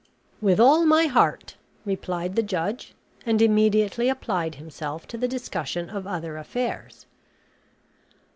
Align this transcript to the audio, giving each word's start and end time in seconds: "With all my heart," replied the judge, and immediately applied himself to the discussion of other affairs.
"With 0.41 0.59
all 0.59 0.83
my 0.87 1.05
heart," 1.05 1.57
replied 1.85 2.35
the 2.35 2.41
judge, 2.41 2.95
and 3.23 3.39
immediately 3.39 4.09
applied 4.09 4.55
himself 4.55 5.07
to 5.09 5.15
the 5.19 5.27
discussion 5.27 5.91
of 5.91 6.07
other 6.07 6.37
affairs. 6.37 7.05